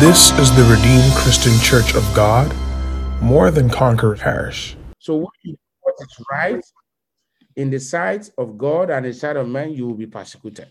[0.00, 2.50] This is the Redeemed Christian Church of God,
[3.20, 4.74] more than Conqueror Parish.
[4.98, 6.64] So what is right
[7.56, 10.68] in the sight of God and the sight of man, you will be persecuted.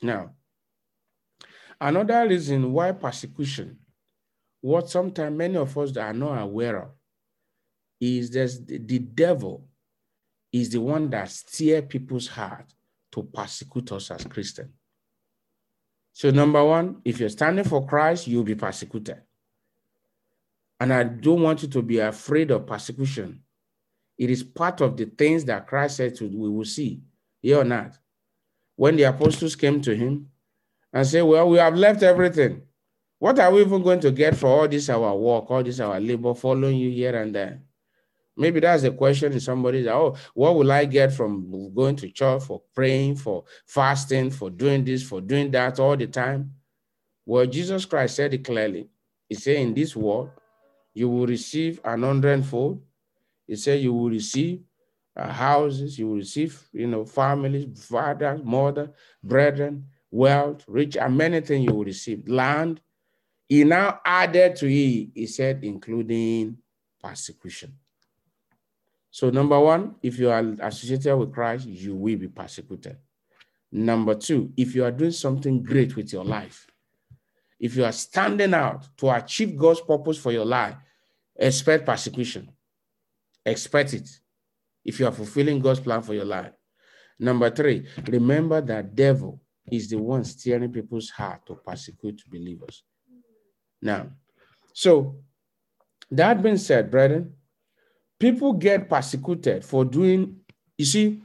[0.00, 0.30] Now,
[1.80, 3.80] another reason why persecution,
[4.60, 6.90] what sometimes many of us are not aware of,
[8.00, 9.66] is that the devil
[10.52, 12.72] is the one that steer people's heart
[13.10, 14.70] to persecute us as Christians.
[16.18, 19.22] So, number one, if you're standing for Christ, you'll be persecuted.
[20.80, 23.40] And I don't want you to be afraid of persecution.
[24.18, 27.02] It is part of the things that Christ said we will see,
[27.40, 27.96] here or not.
[28.74, 30.30] When the apostles came to him
[30.92, 32.62] and said, Well, we have left everything.
[33.20, 36.00] What are we even going to get for all this our work, all this our
[36.00, 37.62] labor, following you here and there?
[38.38, 42.44] Maybe that's a question in somebody's, oh, what will I get from going to church,
[42.44, 46.54] for praying, for fasting, for doing this, for doing that all the time?
[47.26, 48.88] Well, Jesus Christ said it clearly.
[49.28, 50.30] He said, in this world,
[50.94, 52.80] you will receive an hundredfold.
[53.46, 54.60] He said, you will receive
[55.16, 61.40] uh, houses, you will receive, you know, families, fathers, mother, brethren, wealth, rich, and many
[61.40, 62.28] things you will receive.
[62.28, 62.80] Land.
[63.48, 66.58] He now added to it, he said, including
[67.02, 67.74] persecution.
[69.10, 72.98] So, number one, if you are associated with Christ, you will be persecuted.
[73.70, 76.66] Number two, if you are doing something great with your life,
[77.60, 80.76] if you are standing out to achieve God's purpose for your life,
[81.36, 82.50] expect persecution.
[83.44, 84.08] Expect it
[84.84, 86.52] if you are fulfilling God's plan for your life.
[87.18, 92.84] Number three, remember that devil is the one steering people's heart to persecute believers.
[93.82, 94.10] Now,
[94.72, 95.16] so
[96.10, 97.34] that being said, brethren,
[98.18, 100.36] people get persecuted for doing,
[100.76, 101.22] you see,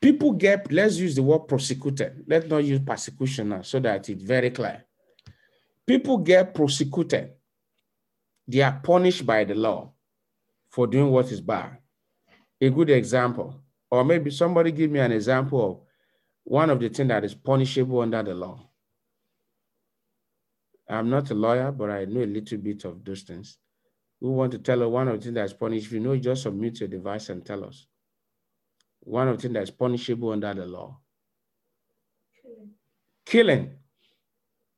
[0.00, 2.24] people get, let's use the word prosecuted.
[2.26, 4.84] Let's not use persecution now so that it's very clear.
[5.86, 7.32] People get prosecuted.
[8.46, 9.92] They are punished by the law
[10.68, 11.78] for doing what is bad.
[12.60, 15.80] A good example, or maybe somebody give me an example of
[16.44, 18.68] one of the things that is punishable under the law.
[20.88, 23.58] I'm not a lawyer, but I know a little bit of those things
[24.20, 26.42] who want to tell us one of the things that's punished, if you know, just
[26.42, 27.86] submit your device and tell us.
[29.00, 30.98] One of the things that's punishable under the law.
[32.42, 32.70] Killing.
[33.24, 33.70] killing.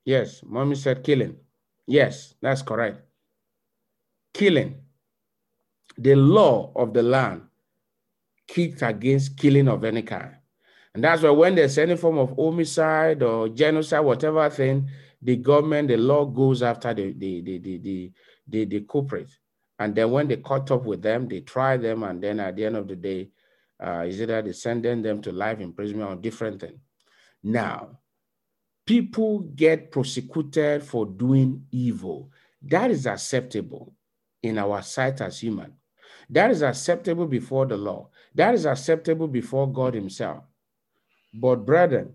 [0.04, 1.37] Yes, mommy said killing.
[1.87, 3.00] Yes, that's correct.
[4.34, 4.76] Killing.
[5.97, 7.43] The law of the land
[8.47, 10.34] kicked against killing of any kind.
[10.94, 14.88] And that's why when there's any form of homicide or genocide, whatever thing,
[15.20, 18.12] the government, the law goes after the, the, the, the, the,
[18.49, 19.29] the, the culprit.
[19.79, 22.03] And then when they caught up with them, they try them.
[22.03, 23.31] And then at the end of the day,
[23.81, 26.81] uh, is either they sending them to life imprisonment or different thing.
[27.43, 28.01] Now,
[28.87, 32.31] people get prosecuted for doing evil.
[32.63, 33.95] That is acceptable
[34.43, 35.75] in our sight as human.
[36.31, 38.11] That is acceptable before the law.
[38.35, 40.45] That is acceptable before God Himself.
[41.33, 42.15] But, brethren,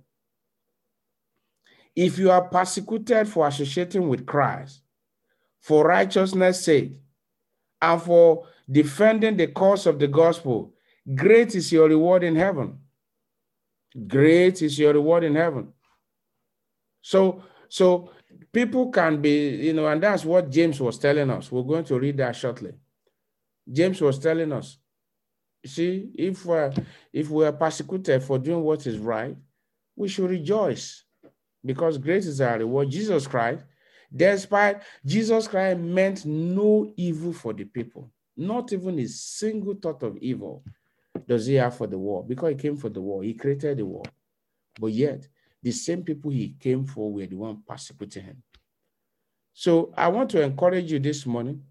[1.96, 4.83] if you are persecuted for associating with Christ,
[5.64, 7.00] for righteousness' sake,
[7.82, 10.74] and for defending the cause of the gospel,
[11.16, 12.78] great is your reward in heaven.
[14.08, 15.72] Great is your reward in heaven.
[17.02, 18.12] So, so
[18.52, 21.50] people can be, you know, and that's what James was telling us.
[21.50, 22.74] We're going to read that shortly.
[23.72, 24.78] James was telling us,
[25.66, 26.74] see, if we're,
[27.14, 29.38] if we are persecuted for doing what is right,
[29.96, 31.04] we should rejoice
[31.64, 32.90] because great is our reward.
[32.90, 33.64] Jesus Christ,
[34.16, 40.18] despite Jesus Christ meant no evil for the people, not even a single thought of
[40.18, 40.64] evil
[41.28, 43.26] does he have for the world because he came for the world.
[43.26, 44.10] He created the world.
[44.80, 45.28] But yet,
[45.62, 48.44] the same people he came for were the one persecuting him.
[49.54, 51.64] So I want to encourage you this morning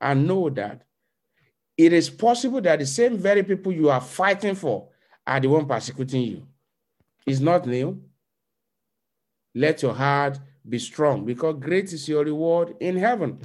[0.00, 0.82] and know that
[1.76, 4.88] it is possible that the same very people you are fighting for
[5.26, 6.46] are the one persecuting you.
[7.26, 8.02] It's not new.
[9.54, 10.38] Let your heart
[10.70, 13.40] be strong because great is your reward in heaven.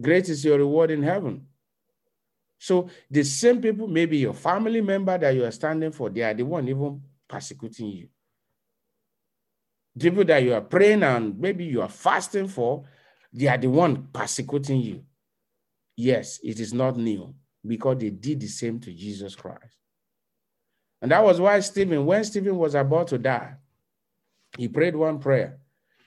[0.00, 1.46] Great is your reward in heaven.
[2.58, 6.34] So the same people, maybe your family member that you are standing for, they are
[6.34, 8.08] the one even persecuting you.
[9.98, 12.84] People that you are praying and maybe you are fasting for,
[13.32, 15.04] they are the one persecuting you.
[15.96, 17.34] Yes, it is not new
[17.66, 19.76] because they did the same to Jesus Christ.
[21.02, 23.54] And that was why Stephen, when Stephen was about to die,
[24.56, 25.58] he prayed one prayer.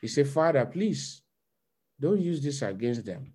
[0.02, 1.22] He said, Father, please
[2.00, 3.32] don't use this against them.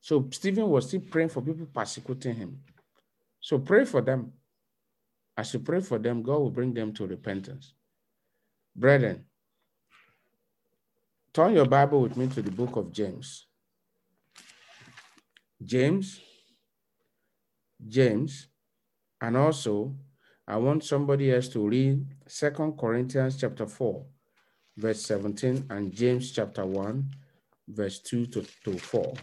[0.00, 2.60] So Stephen was still praying for people persecuting him.
[3.40, 4.32] So pray for them.
[5.36, 7.74] As you pray for them, God will bring them to repentance.
[8.74, 9.26] Brethren,
[11.36, 13.44] Turn your Bible with me to the book of James.
[15.62, 16.18] James,
[17.86, 18.48] James,
[19.20, 19.94] and also
[20.48, 24.02] I want somebody else to read Second Corinthians chapter 4,
[24.76, 27.10] verse 17, and James chapter 1,
[27.68, 29.14] verse 2 to, to 4.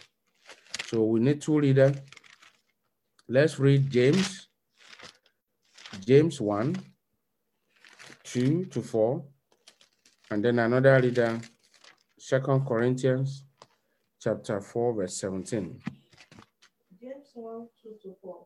[0.86, 1.96] So we need two readers.
[3.28, 4.48] Let's read James,
[6.06, 6.76] James 1,
[8.24, 9.24] 2 to 4,
[10.32, 11.40] and then another reader,
[12.18, 13.44] Second Corinthians
[14.20, 15.82] chapter 4, verse 17.
[17.00, 18.46] James 1, 2 to 4.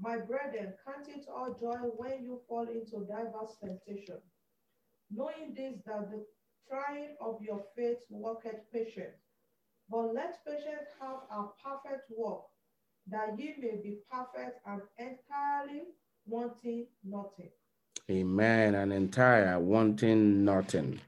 [0.00, 4.18] My brethren, count it all joy when you fall into diverse temptation,
[5.14, 6.24] knowing this that the
[6.68, 9.16] trying of your faith worketh patience.
[9.90, 12.42] But let patience have a perfect work,
[13.10, 15.84] that ye may be perfect and entirely
[16.26, 17.50] wanting nothing.
[18.10, 18.74] Amen.
[18.74, 21.00] An entire wanting nothing.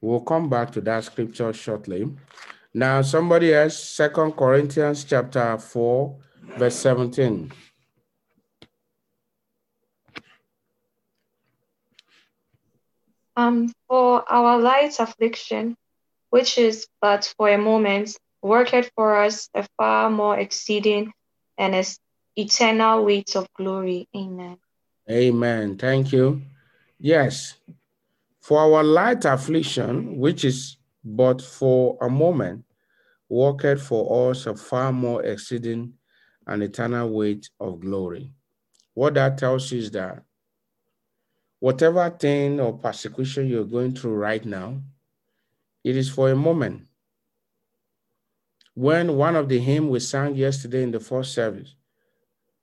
[0.00, 2.08] We'll come back to that scripture shortly.
[2.72, 6.16] Now, somebody else, Second Corinthians chapter 4,
[6.58, 7.50] verse 17.
[13.38, 15.76] Um, for our light affliction,
[16.30, 21.12] which is but for a moment, worketh for us a far more exceeding
[21.56, 21.72] and
[22.34, 24.08] eternal weight of glory.
[24.16, 24.56] Amen.
[25.08, 25.78] Amen.
[25.78, 26.42] Thank you.
[26.98, 27.54] Yes.
[28.40, 32.64] For our light affliction, which is but for a moment,
[33.28, 35.92] worketh for us a far more exceeding
[36.48, 38.32] and eternal weight of glory.
[38.94, 40.24] What that tells you is that
[41.60, 44.80] whatever thing or persecution you're going through right now,
[45.84, 46.86] it is for a moment.
[48.74, 51.74] When one of the hymns we sang yesterday in the first service,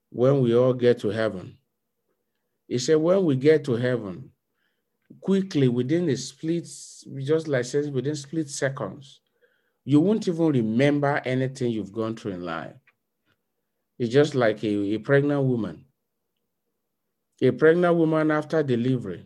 [0.09, 1.57] when we all get to heaven,
[2.67, 4.31] he said, when we get to heaven,
[5.21, 6.67] quickly within a split,
[7.17, 9.19] just like says within split seconds,
[9.83, 12.73] you won't even remember anything you've gone through in life.
[13.99, 15.84] It's just like a, a pregnant woman
[17.41, 19.25] a pregnant woman after delivery,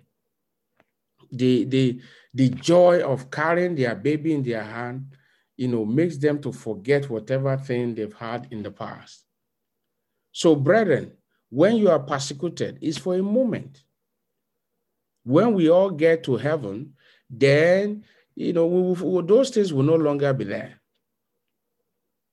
[1.31, 2.01] the, the,
[2.33, 5.15] the joy of carrying their baby in their hand,
[5.55, 9.25] you know, makes them to forget whatever thing they've had in the past.
[10.31, 11.11] So, brethren,
[11.49, 13.83] when you are persecuted, it's for a moment.
[15.23, 16.93] When we all get to heaven,
[17.29, 20.79] then, you know, we will, those things will no longer be there.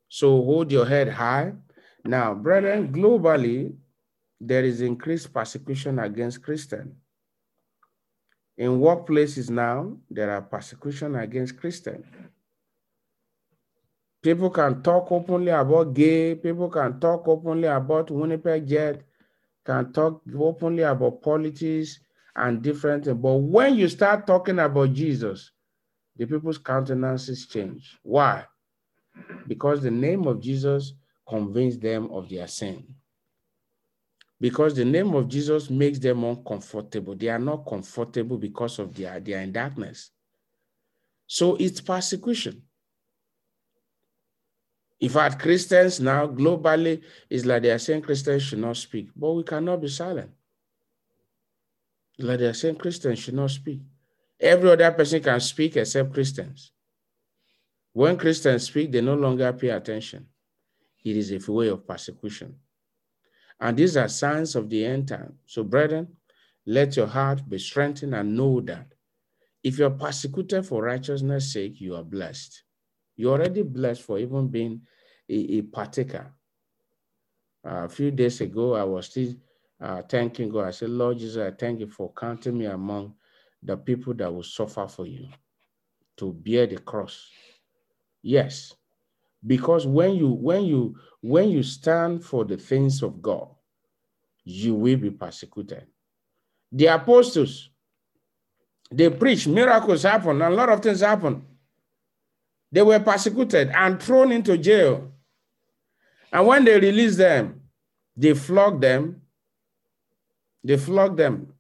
[0.08, 1.52] So hold your head high.
[2.05, 3.75] Now, brethren, globally,
[4.41, 6.94] there is increased persecution against Christians.
[8.59, 12.06] In workplaces now, there are persecution against Christians.
[14.23, 19.03] People can talk openly about gay, people can talk openly about Winnipeg Jet,
[19.65, 22.00] can talk openly about politics
[22.35, 23.19] and different things.
[23.19, 25.53] But when you start talking about Jesus,
[26.17, 27.99] the people's countenances change.
[28.03, 28.44] Why?
[29.47, 30.94] Because the name of Jesus
[31.29, 32.87] convinced them of their sin
[34.41, 37.15] because the name of Jesus makes them uncomfortable.
[37.15, 40.11] They are not comfortable because of their, are in darkness.
[41.27, 42.62] So it's persecution.
[45.00, 49.33] In fact, Christians now globally is like they are saying Christians should not speak, but
[49.33, 50.31] we cannot be silent.
[52.19, 53.81] Like they are saying Christians should not speak.
[54.40, 56.73] Every other person can speak except Christians.
[57.93, 60.26] When Christians speak, they no longer pay attention.
[61.05, 62.57] It is a way of persecution.
[63.61, 65.35] And these are signs of the end time.
[65.47, 66.09] So, brethren,
[66.67, 68.93] let your heart be strengthened and know that
[69.63, 72.63] if you're persecuted for righteousness' sake, you are blessed.
[73.17, 74.83] You're already blessed for even being
[75.29, 76.33] a, a partaker.
[77.67, 79.35] Uh, a few days ago, I was still
[79.81, 80.67] uh, thanking God.
[80.67, 83.15] I said, Lord Jesus, I thank you for counting me among
[83.63, 85.29] the people that will suffer for you
[86.19, 87.29] to bear the cross.
[88.23, 88.75] Yes,
[89.47, 93.49] because when you when you when you stand for the things of God,
[94.45, 95.87] you will be persecuted.
[96.73, 97.71] The apostles,
[98.91, 101.45] they preach, miracles happen, a lot of things happen.
[102.71, 105.12] They were persecuted and thrown into jail.
[106.33, 107.62] And when they released them,
[108.17, 109.23] they flogged them.
[110.62, 111.55] They flogged them.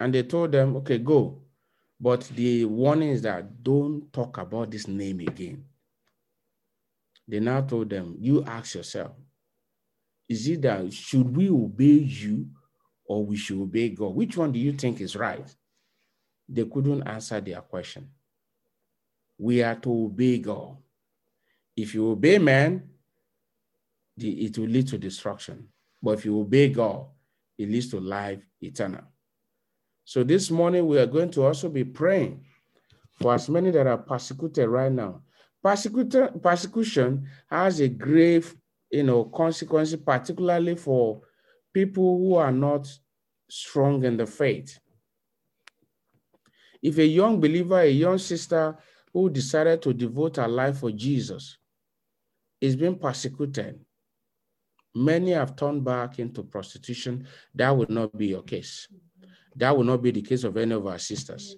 [0.00, 1.40] And they told them, okay, go.
[2.00, 5.64] But the warning is that don't talk about this name again.
[7.28, 9.12] They now told them, You ask yourself,
[10.28, 12.48] is it that should we obey you
[13.04, 14.14] or we should obey God?
[14.14, 15.54] Which one do you think is right?
[16.48, 18.08] They couldn't answer their question.
[19.38, 20.78] We are to obey God.
[21.76, 22.88] If you obey man,
[24.16, 25.68] it will lead to destruction.
[26.02, 27.06] But if you obey God,
[27.58, 29.04] it leads to life eternal.
[30.04, 32.44] So this morning, we are going to also be praying
[33.20, 35.22] For as many that are persecuted right now,
[35.62, 38.54] persecution, has a grave,
[38.90, 41.22] you know, consequence, particularly for
[41.72, 42.88] people who are not
[43.48, 44.78] strong in the faith.
[46.82, 48.76] If a young believer, a young sister
[49.12, 51.58] who decided to devote her life for Jesus
[52.60, 53.80] is being persecuted,
[54.94, 57.26] many have turned back into prostitution.
[57.54, 58.88] That would not be your case.
[59.56, 61.56] That will not be the case of any of our sisters.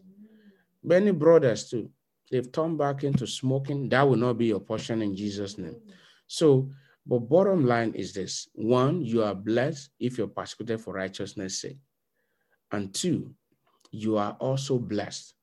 [0.83, 1.91] Many brothers too,
[2.31, 3.89] they've turned back into smoking.
[3.89, 5.77] That will not be your portion in Jesus' name.
[6.27, 6.71] So,
[7.07, 11.79] but bottom line is this one, you are blessed if you're persecuted for righteousness' sake.
[12.73, 13.35] And two,
[13.91, 15.35] you are also blessed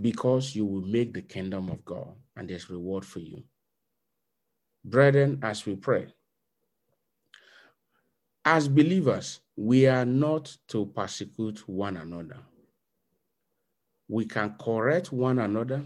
[0.00, 3.42] because you will make the kingdom of God and there's reward for you.
[4.84, 6.08] Brethren, as we pray,
[8.44, 12.38] as believers, we are not to persecute one another.
[14.08, 15.82] We can correct one another,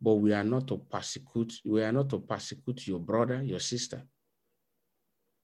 [0.00, 4.02] but we are not to persecute, we are not to persecute your brother, your sister.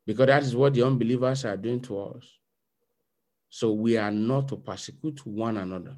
[0.07, 2.25] Because that is what the unbelievers are doing to us.
[3.51, 5.97] So we are not to persecute one another.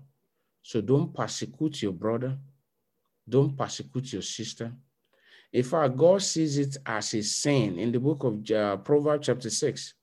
[0.63, 2.37] So don't persecute your brother.
[3.29, 4.73] Don't persecute your sister.
[5.53, 9.51] In fact, God sees it as a sin in the book of uh, Proverbs, chapter
[9.51, 9.95] 6.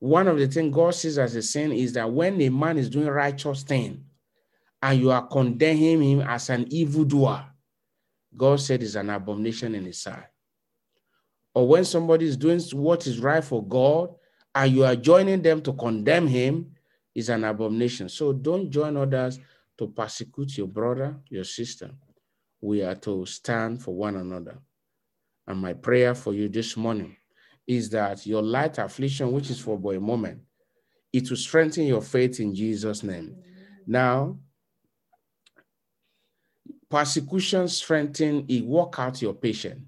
[0.00, 2.88] One of the things God sees as a sin is that when a man is
[2.88, 4.04] doing righteous thing
[4.82, 7.44] and you are condemning him as an evildoer,
[8.36, 10.24] God said is an abomination in his sight.
[11.54, 14.14] Or when somebody is doing what is right for God
[14.54, 16.74] and you are joining them to condemn him,
[17.14, 18.08] is an abomination.
[18.08, 19.38] So don't join others
[19.78, 21.90] to persecute your brother, your sister.
[22.60, 24.58] We are to stand for one another.
[25.46, 27.16] And my prayer for you this morning
[27.66, 30.40] is that your light affliction, which is for but a moment,
[31.12, 33.36] it will strengthen your faith in Jesus' name.
[33.86, 34.38] Now,
[36.90, 39.80] persecution strengthen, it work out your patience.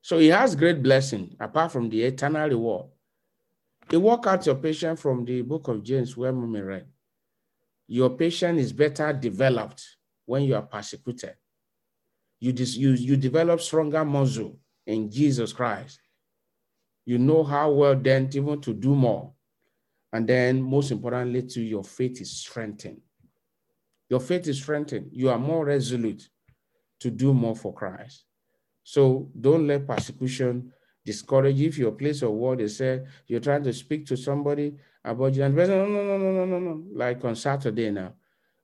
[0.00, 2.86] So it has great blessing apart from the eternal reward.
[3.90, 6.86] It work out your patience from the book of James where mommy read.
[7.86, 9.82] Your patience is better developed
[10.24, 11.34] when you are persecuted.
[12.40, 16.00] You, dis, you, you develop stronger muscle in Jesus Christ.
[17.06, 19.32] You know how well then even to do more.
[20.12, 23.00] And then most importantly to your faith is strengthened.
[24.14, 25.08] Your faith is strengthened.
[25.10, 26.28] You are more resolute
[27.00, 28.26] to do more for Christ.
[28.84, 30.72] So don't let persecution
[31.04, 31.66] discourage you.
[31.66, 35.42] If your place of work, they say you're trying to speak to somebody about you,
[35.42, 36.84] and no, no, no, no, no, no, no.
[36.92, 38.12] Like on Saturday now,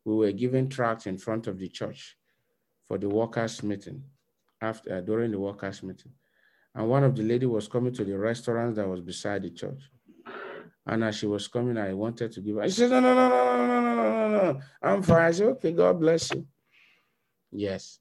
[0.05, 2.17] we were giving tracts in front of the church
[2.87, 4.05] for the workers' meeting
[4.61, 6.13] after uh, during the workers' meeting.
[6.77, 9.83] And one of the lady was coming to the restaurant that was beside the church.
[10.87, 12.63] And as she was coming, I wanted to give her.
[12.69, 13.80] She said, no, no, no, no, no, no,
[14.83, 15.23] I'm fine.
[15.23, 16.47] I said, okay, God bless you.
[17.53, 17.99] Yes.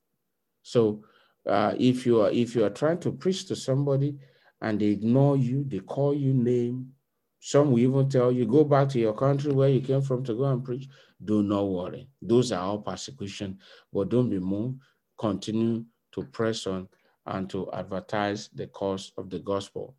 [0.61, 1.03] So
[1.47, 4.15] uh, if you are if you are trying to preach to somebody
[4.61, 6.91] and they ignore you, they call you name,
[7.39, 10.33] some will even tell you, go back to your country where you came from to
[10.33, 10.87] go and preach.
[11.23, 12.07] Do not worry.
[12.21, 13.59] Those are all persecution,
[13.91, 14.79] but don't be moved.
[15.17, 16.87] Continue to press on
[17.25, 19.95] and to advertise the cause of the gospel.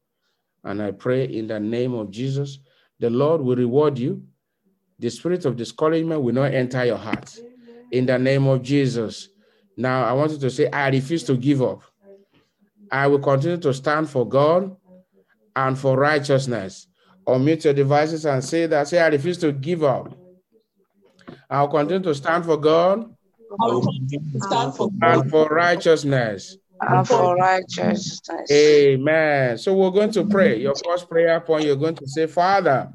[0.65, 2.59] And I pray in the name of Jesus,
[2.99, 4.23] the Lord will reward you.
[5.01, 7.35] The spirit of discouragement will not enter your heart.
[7.91, 9.31] In the name of Jesus.
[9.77, 11.83] Now, I want you to say, I refuse to give up.
[12.93, 14.77] I will continue to stand for God
[15.57, 16.87] and for righteousness.
[17.27, 18.89] Unmute your devices and say that.
[18.89, 20.13] Say, I refuse to give up.
[21.49, 23.15] I'll continue to stand for God
[25.03, 28.21] and for righteousness and for righteousness.
[28.51, 29.57] Amen.
[29.57, 30.61] So we're going to pray.
[30.61, 32.93] Your first prayer point, you're going to say, Father,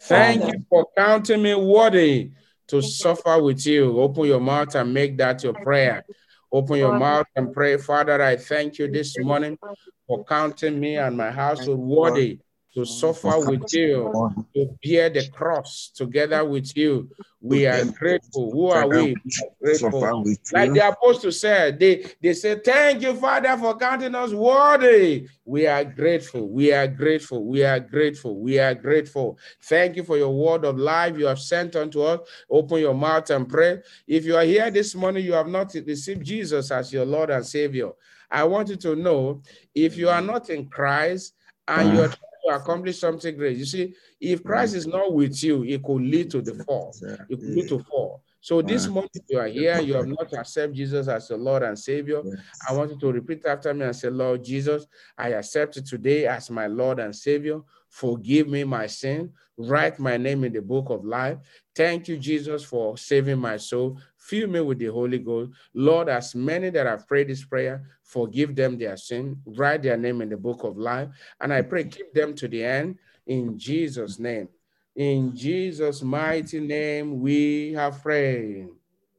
[0.00, 0.54] thank Father.
[0.56, 2.30] you for counting me worthy
[2.68, 3.98] to suffer with you.
[4.00, 6.04] Open your mouth and make that your prayer.
[6.52, 7.76] Open your mouth and pray.
[7.76, 9.58] Father, I thank you this morning
[10.06, 12.40] for counting me and my household worthy
[12.76, 14.12] to suffer with you,
[14.54, 17.08] to bear the cross together with you.
[17.40, 18.50] We are grateful.
[18.52, 19.16] Who are we?
[19.62, 20.24] Grateful.
[20.52, 25.26] Like the apostle said, they, they said, Thank you, Father, for counting us worthy.
[25.46, 26.50] We are grateful.
[26.50, 27.46] We are grateful.
[27.46, 28.40] We are grateful.
[28.40, 29.38] We are grateful.
[29.62, 32.20] Thank you for your word of life you have sent unto us.
[32.50, 33.80] Open your mouth and pray.
[34.06, 37.46] If you are here this morning, you have not received Jesus as your Lord and
[37.46, 37.92] Savior.
[38.30, 39.40] I want you to know
[39.74, 41.34] if you are not in Christ
[41.68, 42.10] and you are
[42.46, 43.56] to accomplish something great.
[43.56, 46.94] You see, if Christ is not with you, it could lead to the fall.
[47.28, 48.22] It could lead to fall.
[48.40, 51.76] So this moment you are here, you have not accepted Jesus as your Lord and
[51.76, 52.22] Savior.
[52.68, 54.86] I want you to repeat after me and say, Lord Jesus,
[55.18, 57.60] I accept you today as my Lord and Savior.
[57.88, 59.32] Forgive me my sin.
[59.58, 61.38] Write my name in the book of life.
[61.74, 63.98] Thank you, Jesus, for saving my soul.
[64.26, 65.52] Fill me with the Holy Ghost.
[65.72, 69.40] Lord, as many that have prayed this prayer, forgive them their sin.
[69.46, 71.08] Write their name in the book of life.
[71.40, 74.48] And I pray, keep them to the end in Jesus' name.
[74.96, 78.68] In Jesus' mighty name, we have prayed.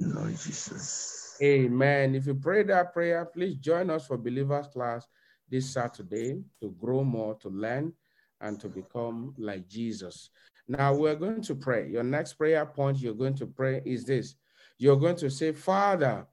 [0.01, 1.37] Lord Jesus.
[1.41, 2.13] Amen.
[2.13, 5.07] If you pray that prayer, please join us for believers class
[5.49, 7.93] this Saturday to grow more, to learn,
[8.41, 10.31] and to become like Jesus.
[10.67, 11.89] Now we're going to pray.
[11.89, 14.35] Your next prayer point you're going to pray is this.
[14.77, 16.25] You're going to say, Father,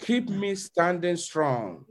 [0.00, 1.84] keep me standing strong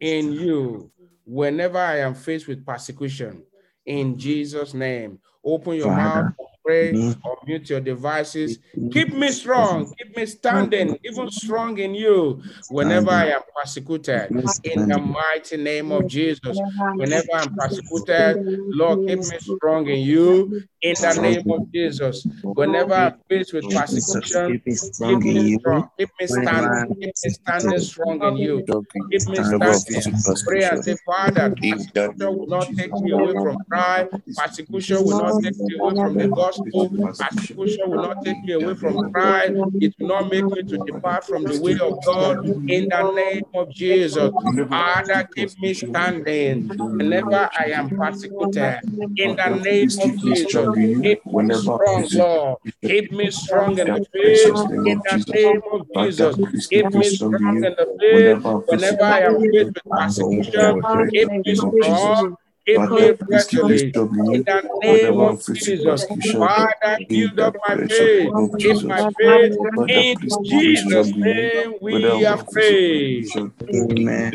[0.00, 0.90] in you
[1.24, 3.44] whenever I am faced with persecution.
[3.86, 5.18] In Jesus' name.
[5.44, 8.58] Open your Father, mouth pray me- or mute your devices.
[8.92, 14.30] Keep me strong, keep me standing, even strong in you whenever I am persecuted.
[14.64, 16.58] In the mighty name of Jesus,
[16.96, 18.38] whenever I'm persecuted,
[18.72, 20.62] Lord, keep me strong in you.
[20.82, 25.50] In the name of Jesus, whenever I'm faced with persecution, Keep me strong in me
[25.50, 25.58] you.
[25.60, 28.64] strong, keep me standing, keep me standing strong in you.
[29.10, 30.14] Keep me standing.
[30.46, 34.08] Pray and say, Father, persecution will not take me away from Christ.
[34.36, 36.53] Persecution will not take me away from the gospel.
[37.02, 39.52] Persecution will not take me away from Christ.
[39.80, 42.36] It will not make me to depart from the way of God.
[42.68, 44.30] In the name of Jesus,
[44.68, 48.80] Father, keep me standing whenever I am persecuted.
[49.16, 50.68] In the name of Jesus,
[51.02, 52.58] keep me strong, Lord.
[52.82, 54.66] Keep me strong in the faith.
[54.84, 56.36] In the name of Jesus,
[56.70, 58.38] keep me strong in the faith.
[58.66, 60.82] Whenever I am faced with persecution,
[61.12, 62.36] keep me strong.
[62.66, 63.96] Keep me resolute.
[63.96, 66.06] In the name of Jesus,
[66.38, 68.30] Father, build up my faith.
[68.58, 69.52] Keep my faith.
[69.88, 73.28] In Jesus' name, we have prayed.
[73.74, 74.30] Amen.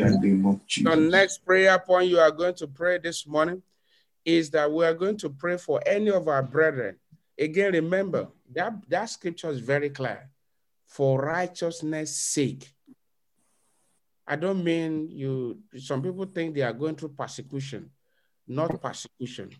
[0.82, 3.62] The next prayer point you are going to pray this morning
[4.24, 6.96] is that we are going to pray for any of our brethren.
[7.38, 10.28] Again, remember that that scripture is very clear.
[10.86, 12.68] For righteousness' sake.
[14.26, 17.90] I don't mean you, some people think they are going through persecution,
[18.50, 19.50] not persecution.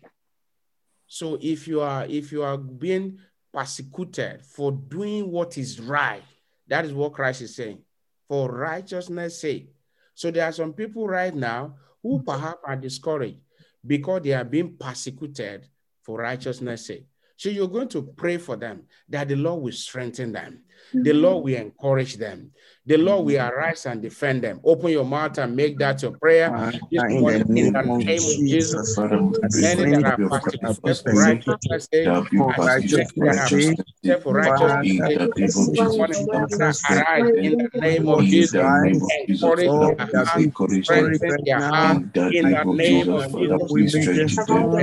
[1.07, 3.19] So if you are if you are being
[3.53, 6.23] persecuted for doing what is right,
[6.67, 7.79] that is what Christ is saying.
[8.27, 9.73] For righteousness' sake.
[10.13, 13.39] So there are some people right now who perhaps are discouraged
[13.85, 15.67] because they are being persecuted
[16.03, 17.05] for righteousness' sake.
[17.41, 20.61] So you're going to pray for them that the Lord will strengthen them.
[20.93, 21.23] The mm-hmm.
[21.23, 22.51] Lord will encourage them.
[22.85, 23.57] The Lord will mm-hmm.
[23.57, 24.59] arise and defend them.
[24.63, 26.49] Open your mouth and make that your prayer.
[26.49, 30.05] Father, This in morning, the name in the of name of Jesus, Jesus, many that
[30.05, 35.07] are persecuted for righteousness' sake, for as many that are righteousness' sake, persecuted for righteousness'
[35.07, 35.55] sake, this
[35.97, 38.53] morning, Father, Jesus' sake, arise in the name of Jesus.
[38.53, 39.01] rise.
[39.27, 43.09] Encourage Lord, their we are heart, being discouraged strengthen right their heart in the name
[43.09, 43.67] of Jesus.
[43.69, 44.79] will make them strong.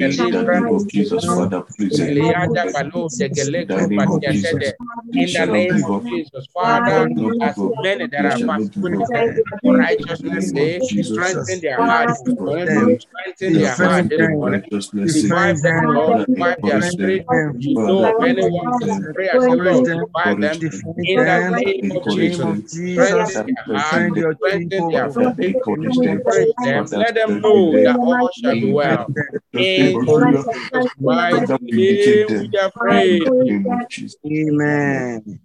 [0.00, 1.66] Echo deliverance, Eliada
[1.98, 4.72] Balo de Gelecro Batiasede.
[5.12, 7.08] In the name of Jesus, Father,
[7.40, 12.98] as many that are persecuted for righteousness' sake, strengthen their heart this morning, them.
[13.00, 14.30] strengthen their heart Defend this them.
[14.32, 15.94] morning, Defend revive them.
[15.94, 17.26] Lord, revive their spirit.
[17.58, 20.58] You know of anyone to pray and say, Lord, revive them
[21.04, 22.60] in the name of Jesus.
[22.92, 25.34] Strengthen their heart, defend your strengthen their people.
[25.36, 29.10] faith, In the name of encourage them, let them know that all shall be well.
[29.54, 30.46] In Jesus'
[31.00, 31.46] mighty
[31.92, 33.66] name, we are praying.
[34.26, 35.40] Amen.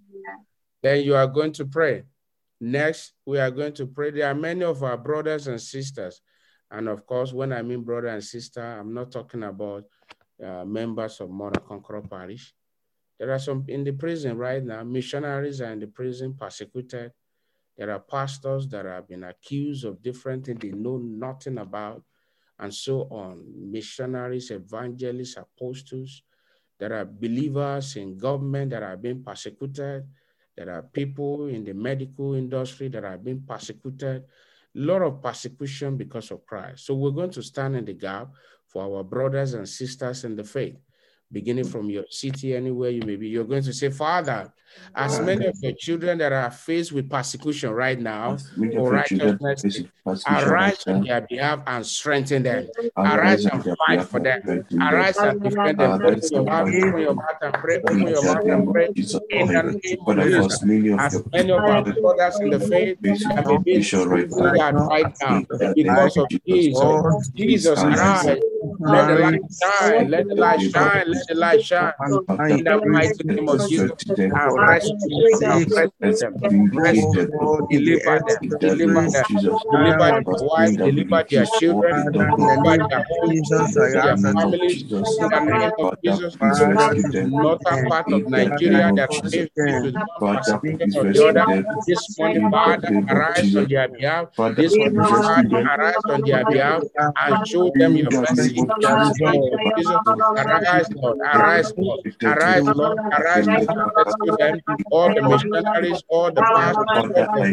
[0.82, 2.04] Then you are going to pray.
[2.60, 4.12] Next, we are going to pray.
[4.12, 6.22] There are many of our brothers and sisters.
[6.72, 9.86] And of course, when I mean brother and sister, I'm not talking about
[10.44, 12.54] uh, members of more than Conqueror Parish.
[13.20, 14.84] There are some in the prison right now.
[14.84, 17.12] Missionaries are in the prison, persecuted.
[17.78, 22.04] There are pastors that have been accused of different things they know nothing about,
[22.60, 23.46] and so on.
[23.72, 26.24] Missionaries, evangelists, apostles.
[26.80, 30.06] There are believers in government that are being persecuted.
[30.56, 34.24] There are people in the medical industry that are being persecuted.
[34.76, 36.86] A lot of persecution because of Christ.
[36.86, 38.30] So we're going to stand in the gap
[38.68, 40.78] for our brothers and sisters in the faith,
[41.34, 43.28] beginning from your city, anywhere you may be.
[43.28, 44.54] You're going to say, Father,
[44.96, 48.38] as many of your children that are faced with persecution right now
[48.72, 49.90] for righteousness, sake,
[50.28, 52.70] arise on their behalf and strengthen them.
[52.98, 54.42] Arise and fight for them.
[54.82, 55.92] Arise and defend them.
[56.04, 57.78] Open your mouth, open your mouth and pray.
[57.78, 58.90] Open your mouth and pray.
[59.30, 60.64] In the name of Jesus,
[60.98, 65.14] as many of our brothers in the faith that may be in prison yard right
[65.22, 65.42] now
[65.76, 67.32] because of Jesus.
[67.36, 68.26] Jesus, arise
[68.80, 70.10] Let the light shine.
[70.10, 71.12] Let the light shine.
[71.12, 71.94] Let the light shine.
[72.50, 73.92] In the mighty name of Jesus.
[74.56, 75.64] Rescue them.
[75.70, 76.72] Rescue them.
[76.74, 77.68] Rescue them.
[77.70, 78.58] Deliver them.
[78.60, 79.26] Deliver them.
[79.72, 80.78] Deliver their wives.
[80.78, 82.12] Deliver their children.
[82.12, 83.50] Deliver their homes.
[83.50, 84.84] Their families.
[85.20, 86.38] In the name of Jesus.
[87.24, 91.46] Northern part of Nigeria that lives into the persecution of the other.
[91.88, 94.28] This morning, Father, arise on their behalf.
[94.56, 95.42] This morning, Father,
[95.76, 96.84] arise on their behalf
[97.18, 98.53] and show them your mercy.
[98.56, 100.00] In the Jesus,
[100.38, 104.62] arise, Lord, arise, Lord, arise, Lord, arise, Lord, rescue them.
[104.92, 107.48] All the missionaries, all the pastors, all the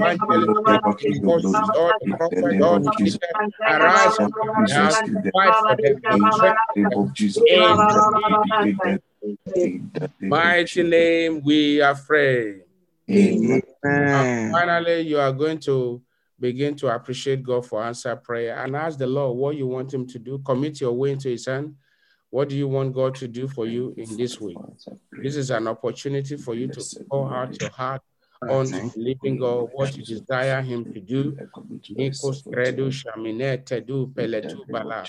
[0.75, 3.19] evangelists, all the prophets, all the teachers,
[3.67, 4.95] arise on their behalf,
[5.33, 7.13] fight for them, strengthen them.
[7.47, 7.69] In
[9.95, 12.63] the mighty name we are praying.
[13.11, 13.63] Amen.
[13.83, 16.01] And finally, you are going to
[16.40, 20.07] begin to appreciate God for answer prayer and ask the Lord what you want Him
[20.09, 20.38] to do.
[20.38, 21.74] Commit your way into His hand.
[22.31, 24.57] What do you want God to do for you in this week?
[25.22, 28.03] This is an opportunity for you to pour out your heart
[28.48, 31.37] on living God, what you desire Him to do.
[31.90, 35.05] Nikos credu shamine tedu peletu bala.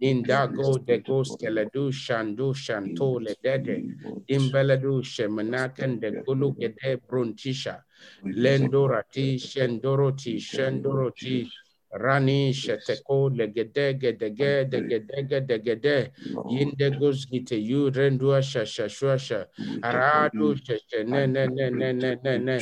[0.00, 3.84] Nindago de gos keledu shandu shanto ledede.
[4.28, 7.82] Imbeledu shemenaken de gulu gede bruntisha.
[8.24, 11.48] Lendorati shendoroti shendoroti.
[11.92, 16.10] Rani sheteko legede gedege degede degede
[16.50, 16.90] yinde
[17.30, 19.46] gite yu rendua shasha shasha
[19.82, 22.58] aradu sheshe ne ne ne ne ne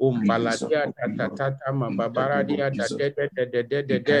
[0.00, 4.18] umbaladia tata tata mababaradia da de de de de de de de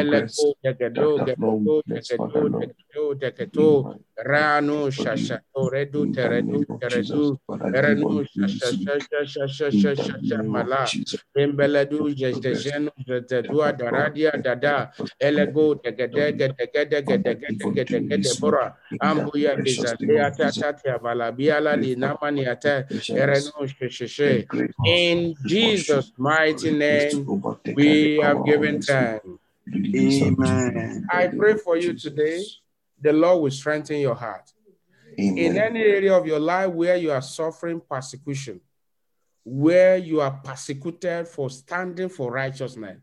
[0.00, 3.68] eleko degedo degedo degedo degedo degedo
[4.16, 7.38] ranu shasha toredu teredu teredu
[7.74, 10.86] renu shasha shasha shasha shasha shasha mala
[11.36, 21.76] Embeledu jejejenu jetedua daradia dada elego degede gedege degede gedege bora ambuya bizalea tata valabiala
[21.76, 24.46] di namani ate erenu sheshe
[24.84, 27.42] in Jesus mighty name
[27.74, 29.38] we have given time
[29.94, 31.06] Amen.
[31.10, 32.42] I pray for you today
[33.00, 34.52] the Lord will strengthen your heart
[35.16, 38.60] in any area of your life where you are suffering persecution
[39.46, 42.98] where you are persecuted for standing for righteousness,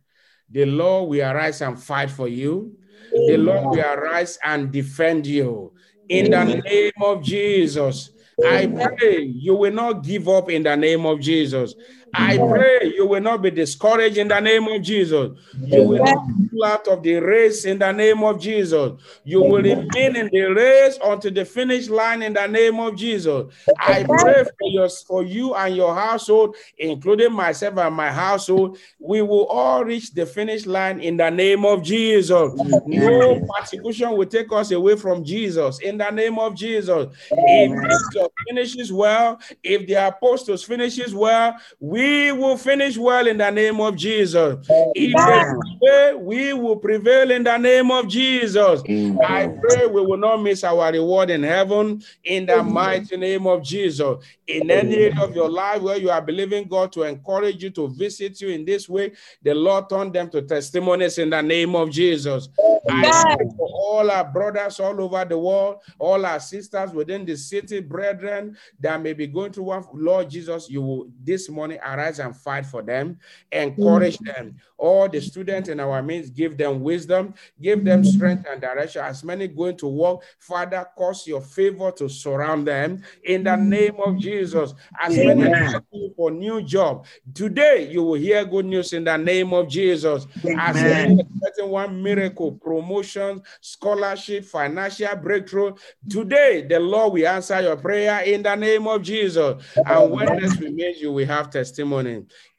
[0.52, 2.76] the Lord will arise and fight for you.
[3.12, 5.72] The Lord will arise and defend you.
[6.10, 8.12] In the name of Jesus,
[8.44, 11.76] I pray you will not give up in the name of Jesus.
[12.14, 15.32] I pray you will not be discouraged in the name of Jesus.
[15.66, 16.20] You will not
[16.52, 18.94] pull out of the race in the name of Jesus.
[19.24, 23.52] You will remain in the race until the finish line in the name of Jesus.
[23.80, 28.78] I pray for your for you and your household, including myself and my household.
[29.00, 32.54] We will all reach the finish line in the name of Jesus.
[32.86, 37.08] No persecution will take us away from Jesus in the name of Jesus.
[37.30, 43.50] If Jesus finishes well, if the apostles finishes well, we will finish well in the
[43.50, 44.68] name of Jesus.
[44.96, 48.82] Prevail, we will prevail in the name of Jesus.
[49.26, 53.64] I pray we will not miss our reward in heaven in the mighty name of
[53.64, 54.18] Jesus.
[54.48, 57.88] In any area of your life where you are believing God to encourage you to
[57.90, 59.12] visit you in this way,
[59.42, 62.50] the Lord turn them to testimonies in the name of Jesus.
[62.90, 63.04] I
[63.38, 67.80] pray for all our brothers all over the world, all our sisters within the city,
[67.80, 69.86] brethren that may be going through one.
[69.94, 73.18] Lord Jesus, you will this morning arise and fight for them,
[73.52, 74.56] encourage them.
[74.78, 79.04] All the students in our midst, give them wisdom, give them strength and direction.
[79.04, 83.96] As many going to work, Father, cause your favor to surround them in the name
[84.04, 84.74] of Jesus.
[85.00, 89.54] As many asking for new job, today you will hear good news in the name
[89.54, 90.28] of Jesus.
[90.58, 95.74] As many expecting one miracle, promotion, scholarship, financial breakthrough,
[96.10, 99.64] today the Lord will answer your prayer in the name of Jesus.
[99.86, 101.83] And when this remains, you will have testimony.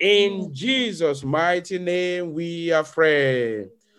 [0.01, 3.71] In Jesus' mighty name, we are praying.